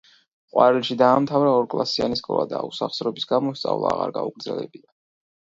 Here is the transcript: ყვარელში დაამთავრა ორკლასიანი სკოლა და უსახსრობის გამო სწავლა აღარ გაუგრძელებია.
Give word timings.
ყვარელში 0.53 0.95
დაამთავრა 1.01 1.51
ორკლასიანი 1.57 2.17
სკოლა 2.21 2.47
და 2.55 2.63
უსახსრობის 2.71 3.29
გამო 3.35 3.55
სწავლა 3.61 3.93
აღარ 3.93 4.17
გაუგრძელებია. 4.19 4.87